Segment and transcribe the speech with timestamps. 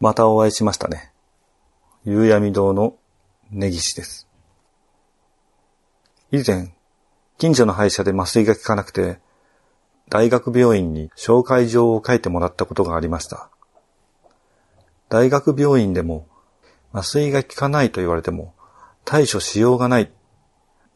[0.00, 1.12] またお会いしましたね。
[2.04, 2.96] 夕闇堂の
[3.50, 4.28] 根岸です。
[6.30, 6.74] 以前、
[7.38, 9.18] 近所の歯医者で麻酔が効かなくて、
[10.08, 13.50] 大学病院に紹介状を書いてもらったことがありました。
[15.08, 16.26] 大学病院でも
[16.92, 18.54] 麻酔が効かないと言われても
[19.04, 20.12] 対処しようがない。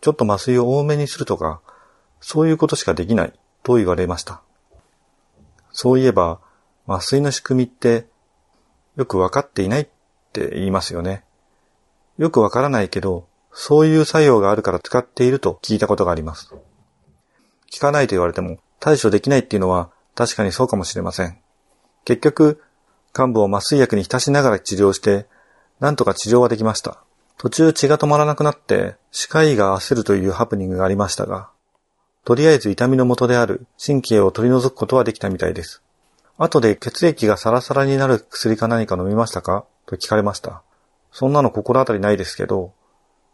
[0.01, 1.61] ちょっと麻酔を多めにするとか、
[2.21, 4.43] そういうことしかできないと言われました。
[5.73, 6.41] そういえば
[6.87, 8.07] 麻酔の仕組みって
[8.99, 9.89] よくわかっていないっ
[10.33, 11.23] て言いますよね。
[12.19, 16.49] よくわからないけど、そういう作用があるから使っていると聞いたことがあります。
[16.51, 16.61] 効
[17.79, 21.39] かないと言われても対処できないっていうのは確かにそうかもしれません。
[22.05, 22.61] 結局、
[23.13, 25.27] 患部を麻酔薬に浸しながら治療して、
[25.79, 26.99] なんとか治療はできました。
[27.37, 31.51] 途中血が止まらなくなって、歯科医が焦るというハプニングがありましたが、
[32.25, 35.85] とりあえず痛みの元である神経を取り除くことはできたみたいです。
[36.39, 39.65] 後で血液がサラサラになる薬か何か飲みましたか？
[39.87, 40.63] と聞かれました。
[41.11, 42.73] そんなの心当たりないですけど、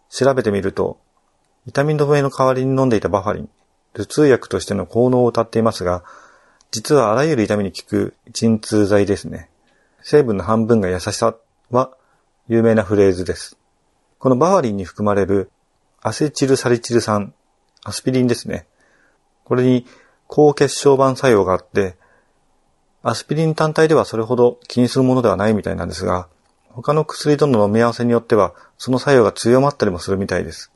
[0.09, 0.99] 調べてみると、
[1.67, 3.51] 痛み止めの代わりに飲んでいたバファリン、
[3.93, 6.03] 頭痛薬としての効能を謳っていますが、
[6.71, 9.51] 実はあらゆる痛みに効く鎮痛剤ですね。
[10.03, 11.37] 成分の半分が優しさ
[11.71, 11.91] は
[12.49, 13.59] 有名なフレーズです。
[14.19, 15.51] このバファリンに含まれる
[16.01, 17.35] アセチルサリチル酸、
[17.85, 18.67] アスピリンですね。
[19.45, 19.87] これに
[20.27, 21.97] 高血小板作用があって、
[23.07, 26.27] アスピリン単体ではそれほど気にするものではないみたいなんですが、
[26.71, 30.73] 他の薬との飲み合わせによっては、その作用が強まったりもするみたいです。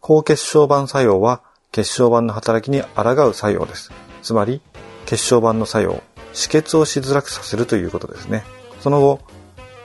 [0.00, 1.40] 高血小板作用は、
[1.70, 3.92] 血小板の働きに抗う作用です。
[4.22, 4.60] つまり、
[5.06, 6.02] 血小板の作用、
[6.34, 8.42] 止血をしづらくさせるということですね。
[8.80, 9.20] その後、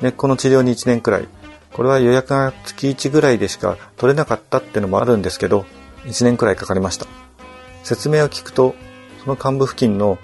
[0.02, 1.28] 根っこの治療に1年くらい、
[1.74, 5.66] これは予約が月1ぐらいでしか取れなかったってのもあるんですけど、
[6.06, 7.06] 1年くらいかかりました。
[7.84, 8.74] 説明を聞くと、
[9.24, 10.18] その幹部付近の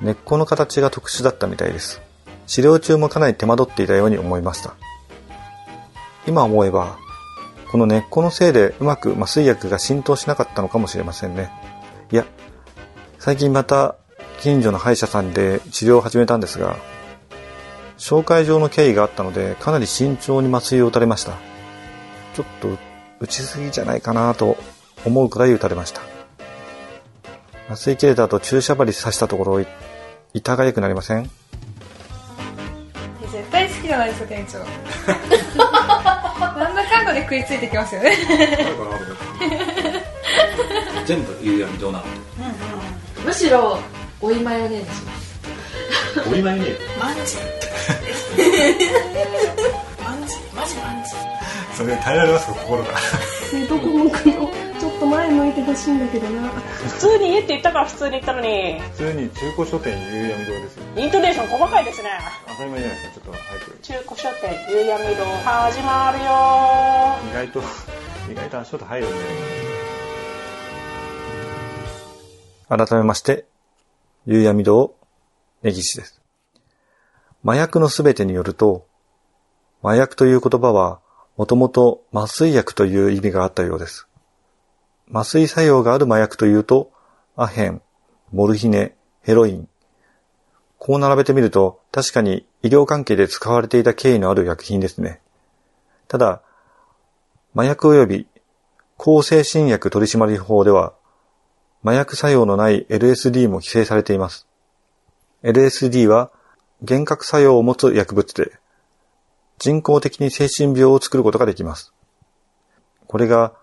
[0.00, 2.02] 根っこの形が特殊だったみたいです。
[2.46, 4.74] 治療中もかなり手間取っていたように思いました。
[6.26, 6.98] 今思えば、
[7.70, 11.50] この根っこのせいでうまく麻酔薬が浸透しなかったのかもしれませんね。
[12.12, 12.24] いや、
[13.18, 13.96] 最近また
[14.40, 16.76] 近所の歯医者さんで治療を始めたんですが、
[17.98, 21.32] 紹介状の経緯があったのでかなり慎重に麻酔を打たれました。
[22.34, 22.68] ちょっと
[23.18, 24.58] 打ちすぎじゃないかなと
[25.04, 26.15] 思うくらい打たれました。
[27.68, 29.64] 麻酔切れた後注射針刺したところ
[30.34, 31.30] 痛がゆくなりません？
[33.30, 34.58] 絶対好きじゃないですか店長。
[36.58, 38.16] なんだかんだで食いついてきますよね。
[41.06, 42.04] 全部夕闇堂なの？
[43.24, 43.78] むしろ
[44.20, 45.26] 追いマヨネーズします。
[46.30, 46.66] お祝いね
[47.00, 47.36] マンジ
[50.02, 51.10] マンジマジマンジ
[51.76, 52.88] それ耐えられますか心が。
[53.68, 54.50] どこ向くの？
[55.06, 56.48] と前向いてほしいんだけどな。
[56.48, 58.80] 普通に家って言ったから普通に言ったのに。
[58.80, 60.82] 普通に中古書店夕闇堂ですよ。
[60.96, 62.10] イントネーション細かいですね。
[62.48, 63.78] 当たり前じゃないですかちょっと早く。
[63.82, 66.24] 中古書店夕闇堂始まるよ。
[67.30, 67.60] 意外と
[68.30, 69.16] 意外と足音入るんで
[72.68, 73.46] 改めまして
[74.26, 74.96] 夕闇堂
[75.62, 76.20] 根岸です。
[77.44, 78.88] 麻薬のすべてによると
[79.84, 80.98] 麻薬という言葉は
[81.36, 84.08] もともと麻酔薬という意味があったようです
[85.10, 86.90] 麻酔作用がある麻薬というと
[87.36, 87.82] アヘン、
[88.32, 89.68] モルヒネ、ヘロイン
[90.78, 95.20] こう並べてみると確かに医療関係で使われていた経緯のある薬品ですね
[96.08, 96.42] ただ
[97.54, 98.26] 麻薬及び
[98.96, 100.94] 向精神薬取締法では、
[101.84, 104.46] 麻薬作用のない LSD も規制されています。
[105.42, 106.30] LSD は
[106.80, 108.58] 幻覚作用を持つ薬物で、
[109.58, 111.92] 人工的に精神病を作ることができます。
[113.06, 113.54] これが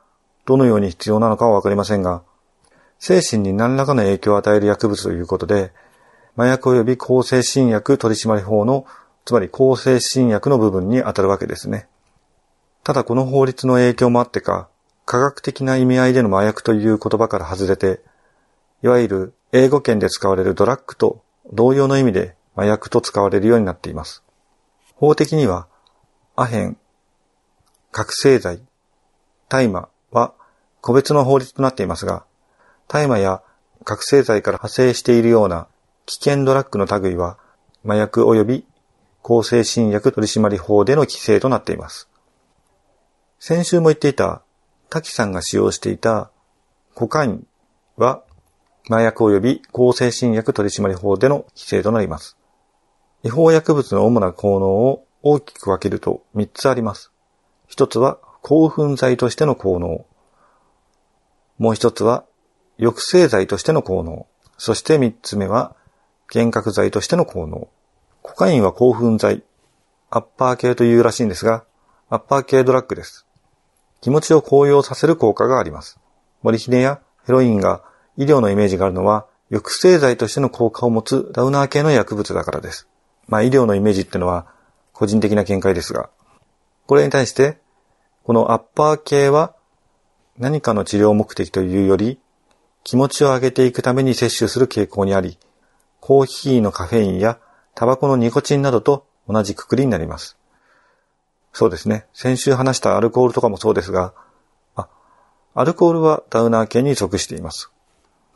[0.45, 2.23] どのように必要なのかはわかりませんが、
[2.99, 5.71] 精神に何らかの影響を与える薬物ということで、
[6.37, 8.85] 麻薬及び向精神薬取締法の、
[9.25, 11.87] つまり向精神薬の部分に当たるわけですね。
[12.83, 14.67] ただこの法律の影響もあってか、
[15.05, 18.01] 科学的な意味合いでの麻薬という言葉から外れて、
[18.83, 24.23] いわゆる英語圏で使われるドラッグと同様の意味で麻薬と使われるようになっています。
[24.95, 25.67] 法的には、
[26.35, 26.77] アヘン、
[27.91, 28.61] 覚醒剤、
[29.49, 30.33] 大麻は
[30.81, 32.23] 個別の法律となっていますが、
[32.87, 33.41] 大麻や
[33.83, 35.67] 覚醒剤から派生しているような
[36.05, 37.37] 危険ドラッグの類は
[37.85, 38.65] 麻薬及び
[39.21, 42.09] 向精神薬取締法での規制となっています。
[43.39, 44.41] 先週も言っていた
[44.89, 46.29] 滝さんが使用していた
[46.93, 47.47] コカイン
[47.97, 48.23] は
[48.89, 52.37] 麻薬及び向精神薬取締法での規制となります。
[53.23, 57.11] 違法薬物の主な効能を大きく分けると3つあります。
[57.67, 60.05] 一つは興奮剤としての効能。
[61.57, 62.25] もう一つは
[62.77, 64.27] 抑制剤としての効能。
[64.57, 65.77] そして3つ目は
[66.33, 67.69] 幻覚剤としての効能。
[68.21, 69.43] コカインは興奮剤。
[70.09, 71.63] アッパー系というらしいんですが、
[72.09, 73.25] アッパー系ドラッグです。
[74.01, 75.97] 気持ちを高揚させる効果があります。
[76.41, 77.81] モリヒネやヘロインが
[78.17, 82.89] 医療のイメージがあるのは、抑制剤としての効果を持つダウナー系の薬物だからです。
[83.29, 84.47] まあ医療のイメージってのは
[84.91, 86.09] 個人的な見解ですが、
[86.85, 87.62] これに対して、
[88.23, 89.53] このアッパー系は
[90.37, 92.19] 何かの治療目的というより、
[92.83, 95.37] 気持ちを上げていくために摂取する傾向にあり、
[95.99, 97.37] コーヒーのカフェインや
[97.75, 100.37] タバコのニコチンなどと同じくくりになります。
[101.51, 102.05] そうですね。
[102.13, 104.13] 先週話したアルコールとかもそうですが、
[104.75, 104.87] あ、
[105.53, 107.71] アルコールはダウナー系に属しています。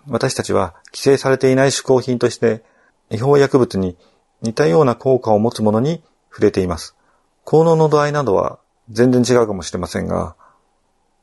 [0.07, 2.63] 私たちは規制されていない嗜好品として
[3.09, 3.97] 違法薬物に
[4.41, 6.95] 似たような効果を持つものに触れています。
[7.43, 10.35] 効能の度合いなどは全然違うかもしれませんが、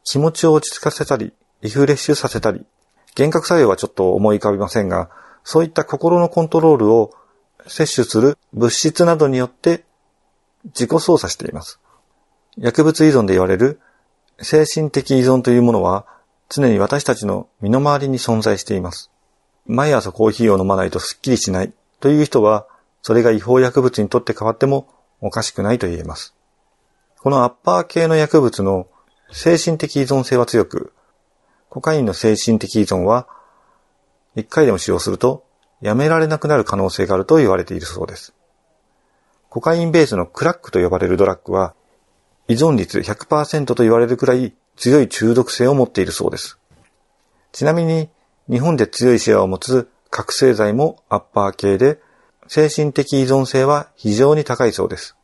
[0.04, 1.32] 気持ちを落ち着かせたり、
[1.62, 2.66] リフレッシュさせたり、
[3.16, 5.10] 幻覚作用はちょっと思い浮かびませんが、
[5.44, 7.12] そういった心のコントロールを
[7.66, 9.84] 摂取する物質などによって
[10.64, 11.80] 自己操作しています。
[12.56, 13.80] 薬物依存で言われる
[14.40, 16.06] 精神的依存というものは
[16.48, 19.10] 常に私たちの身の回りに存在しています。
[19.66, 22.66] 毎朝コーヒーを飲まないとスッキリしないという人は、
[23.02, 24.88] それが違法薬物にとって変わっても
[25.20, 26.34] おかしくないと言えます。
[27.24, 28.86] このアッパー系の薬物の
[29.32, 30.92] 精神的依存性は強く、
[31.70, 33.26] コカインの精神的依存は、
[34.36, 35.42] 一回でも使用すると、
[35.80, 38.34] やめられなくなる可能性があると言われているそうです。
[39.48, 41.72] コカインベースのクラックと呼ばれるドラッグは、
[42.46, 46.58] 依存率100%と言われるくらい強い中毒性を持っているそうです。
[47.52, 48.10] ちなみに、
[48.50, 52.02] 日本で強いシェアを持つ覚醒剤もアッパー系で、
[52.48, 55.16] 精神的依存性は非常に高いそうです。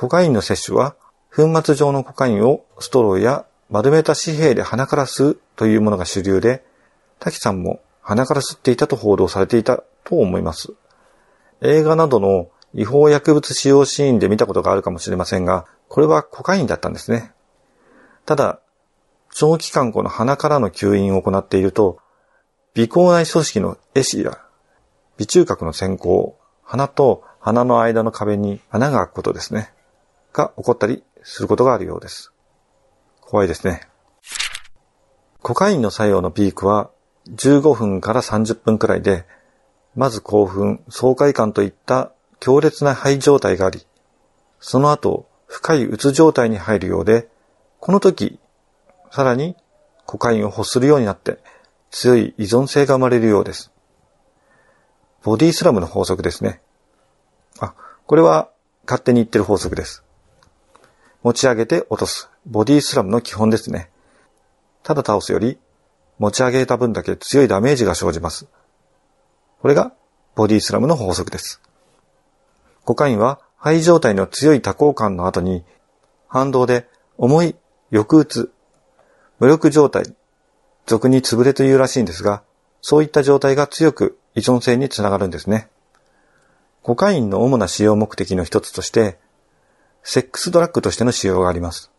[0.00, 0.94] コカインの摂取は、
[1.34, 6.64] 粉末状のコカインをストローや丸めた紙幣で鼻から吸うというものが主流で、
[7.18, 10.72] 滝さんも鼻から吸っていたと報道されていたと思います。
[11.62, 17.32] 映画などの違法薬物使用シーンで見たことがあるかもしれませんが、これはコカインだったんですね。
[18.24, 18.60] ただ、
[19.34, 21.98] 長期間この鼻からの吸引を行っていると、
[22.76, 24.38] 鼻孔内組織の壊死や
[25.18, 29.72] 鼻中隔の先行、鼻と鼻の間の壁に穴が開くことですね。
[30.38, 32.32] が起こったりすることがあるようです。
[33.20, 33.80] 怖いですね。
[35.42, 36.90] コカインの作用のピークは
[37.30, 39.26] 15分から30分くらいで、
[39.96, 43.84] まず興奮、爽快感といった強烈な肺状態があり、
[44.60, 47.28] その後、深いうつ状態に入るようで、
[47.80, 48.38] この時、
[49.10, 49.56] さらに
[50.06, 51.38] コカインを欲するようになって、
[51.90, 53.72] 強い依存性が生まれるようです。
[55.24, 56.60] ボディスラムの法則ですね。
[57.58, 57.74] あ、
[58.06, 58.50] これは
[58.86, 60.04] 勝手に言ってる法則です。
[61.22, 62.30] 持ち上げて落とす。
[62.46, 63.90] ボディスラムの基本ですね。
[64.82, 65.58] ただ倒すより、
[66.18, 68.46] 持ち上げた分だけ強いダメージが生じます。
[69.60, 69.92] これが
[70.34, 71.60] ボディスラムの法則です。
[72.84, 75.64] コカインは肺状態の強い多幸感の後に
[76.28, 77.56] 反動で重い
[77.90, 78.52] 抑うつ、
[79.40, 80.04] 無力状態、
[80.86, 82.42] 俗に潰れというらしいんですが、
[82.80, 85.68] そういった状態が強く依存性につながるんですね。
[86.82, 89.18] コカインの主な使用目的の一つとして、
[90.10, 91.92] セックスドラッグとしての使用があります。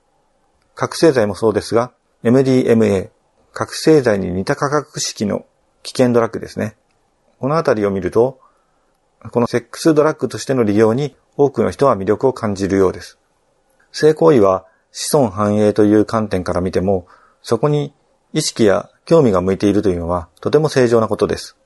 [0.74, 1.92] 覚醒剤もそうですが、
[2.24, 3.12] MDMA、
[3.54, 5.46] 覚醒剤に似た化学式の
[5.84, 6.76] 危険ドラッグですね。
[7.38, 8.40] このあたりを見ると、
[9.32, 13.20] このセックスドラッグとしての利用に多くの人は魅力を感じるようです。
[13.92, 17.06] 性行為は子孫繁栄という観点から見ても、
[17.44, 17.94] そこに
[18.34, 21.58] 意識や興味が向いているというのはとても正常なことです。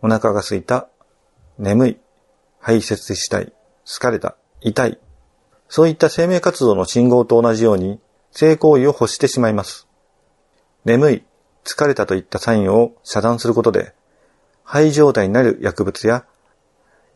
[0.00, 0.86] お腹が空いた、
[1.58, 2.00] 眠い、
[2.60, 3.52] 排泄したい、
[3.84, 5.00] 疲れた、痛い。
[5.68, 9.86] そういった生命活動の信号と同じように、性行為を欲してしまいます。
[10.84, 11.24] 眠い、
[11.64, 13.94] 疲れたといったサインを遮断することで、
[14.62, 16.24] 肺状態になる薬物や、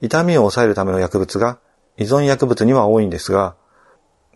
[0.00, 1.59] 痛みを抑えるための薬物が
[1.99, 3.54] 依存薬物には多いんですが、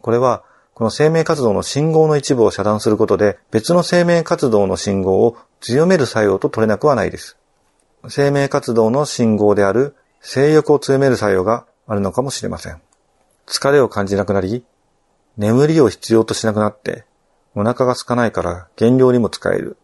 [0.02, 0.44] これは
[0.74, 7.38] この生命活動の信号の一部を遮断することで別の生命活動の信号を強める作用と取れなくはないです。
[8.08, 12.82] 生命活動の信号である性欲を強める作用があるのかもしれません。
[13.46, 14.64] 疲れを感じなくなり、
[15.36, 17.04] 眠りを必要としなくなって、
[17.54, 19.76] お腹が空かないから減量にも使える。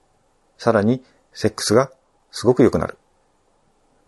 [0.59, 1.03] さらに、
[1.33, 1.91] セックスが
[2.31, 2.99] すごく良くなる。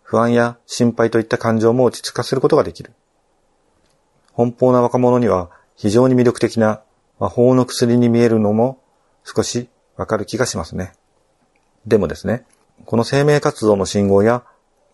[0.03, 2.93] 不安や心配といった感情も落ち着かせることができる。
[4.35, 6.83] 奔放な若者には非常に魅力的な
[7.19, 8.81] 魔法の薬に見えるのも
[9.25, 10.93] 少しわかる気がしますね。
[11.87, 12.45] でもですね、
[12.85, 14.45] この生命活動の信号や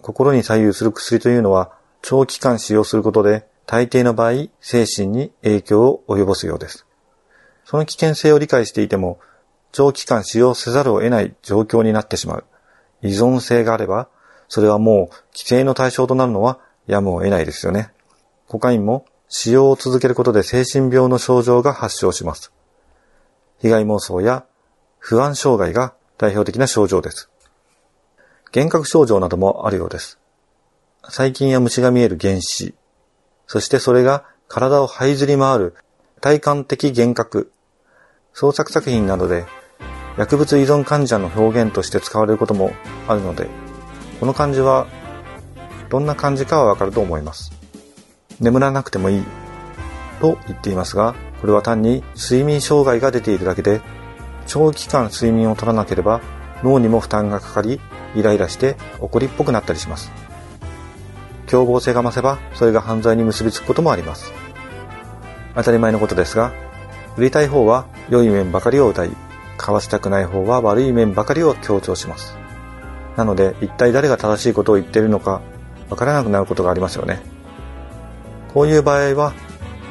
[0.02, 1.72] 心に左右する薬というのは
[2.02, 6.86] 長期間使用することで大抵の場合精神に影響を及ぼすようです。
[7.66, 9.20] その危険性を理解していても
[9.72, 12.44] 長期間使用せざるを得ない状況になってしまう。
[13.02, 14.08] 依存性があれば
[14.48, 17.90] それはもう規制の対象となるのはやむを得ないですよね。
[18.46, 22.50] コカインも使用を続けることで精神病の症状が発症します。
[23.60, 24.46] 被害妄想や
[24.98, 27.28] 不安障害が代表的な症状です。
[28.46, 30.18] 幻覚症状などもあるようです。
[31.02, 32.74] 細菌や虫が見える原子、
[33.48, 35.74] そしてそれが体を這いずり回る
[36.20, 37.50] 体感的幻覚、
[38.34, 39.46] 創作作品などで
[40.18, 42.72] 薬物依存患者の表現として使われることも
[43.08, 43.48] あるので、
[44.20, 44.86] この漢字は
[45.88, 47.50] どんな漢字かはわかると思います。
[48.38, 49.24] 眠らなくてもいい
[50.20, 53.80] と言っていますが、これは単に睡眠障害が出ているだけで、
[54.46, 56.20] 長期間睡眠を取らなければ
[56.62, 57.80] 脳にも負担がかかり、
[58.14, 60.10] イライラして怒りっぽくなったりします。
[61.48, 64.32] 凶暴性が増せば、それが犯罪に結びつくこともあります。
[65.54, 66.52] 当たり前のことですが、
[67.16, 69.10] 売りたい方は良い面ばかりを歌い、
[69.56, 72.36] 買わせたくない方は悪い面ばかりを強調します。
[73.16, 75.40] なので、一体誰が正しいことを言っているのか、
[75.90, 77.20] わからなくなることがありますよね。
[78.54, 79.32] こういう場合は、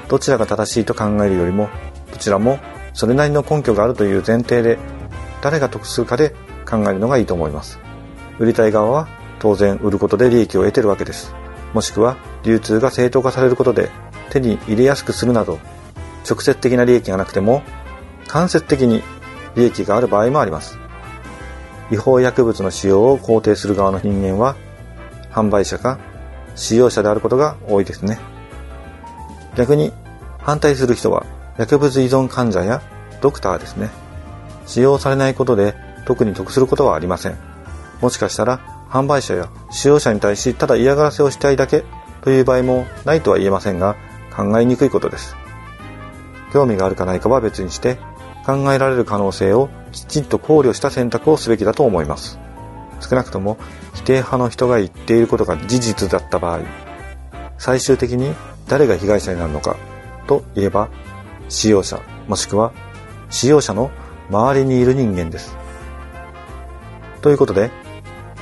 [0.08, 1.70] どちらが正しいと考えるよりも、
[2.12, 2.60] どちらも
[2.94, 4.78] それなりの根拠があるという前提で、
[5.42, 6.34] 誰が得するかで
[6.70, 7.80] 考えるのがいいと思います。
[8.40, 9.08] 売りたい側は
[9.40, 11.36] 当然売ることで利益を得てるわけです。
[11.78, 13.92] もしくは流通が正当化されることで
[14.32, 15.60] 手に入れやすくするなど、
[16.28, 17.62] 直接的な利益がなくても
[18.28, 19.04] 間接的に
[19.56, 20.80] 利益がある場合もあります。
[21.92, 24.56] 違法薬物の使用を肯定する側の人間は
[25.32, 26.00] 販売者か
[26.56, 28.18] 使用者であることが多いですね。
[29.56, 29.94] 逆に
[30.40, 31.28] 反対する人は
[31.60, 32.82] 薬物依存患者や
[33.22, 33.92] ドクターですね。
[34.66, 35.76] 使用されないことで
[36.08, 37.38] 特に得することはありません。
[38.02, 41.84] もしかしたら販売者や使用者に対しただ嫌がらせをしたいだけ
[42.22, 43.96] という場合もないとは言えませんが
[44.36, 45.36] 考えにくいことです。
[46.54, 47.98] 興味があるかないかは別にして
[48.46, 52.40] 考えられる可能性をきちんと考慮した選択をすべきだと思います。
[53.00, 53.58] 少なくとも
[53.94, 56.62] 否定派の人が言っていることが事実だった場合、
[57.58, 58.34] 最終的に
[58.68, 59.76] 誰が被害者になるのか
[60.28, 60.90] といえば
[61.50, 62.74] 使用者もしくは
[63.30, 63.92] 使用者の
[64.30, 65.56] 周りにいる人間です。
[67.22, 67.72] ということで、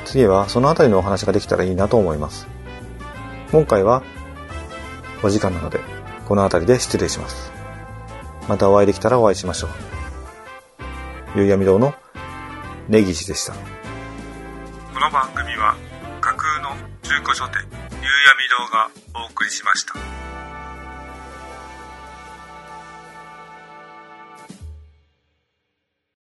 [0.06, 2.48] 次はそのあたりのお話ができたらいいなと思います。
[3.52, 4.04] 今回は
[5.24, 5.80] お時間なので、
[6.28, 7.52] このあたりで失礼します。
[8.48, 9.70] またお会いできたらお会いしましょう。
[11.36, 11.94] ゆうやみ堂の
[12.88, 13.54] 根岸でした。
[13.54, 13.60] こ
[15.00, 15.76] の番組は
[16.22, 16.70] 架空の
[17.04, 17.72] 中古書店ゆうや
[18.02, 20.15] み堂がお送りしました。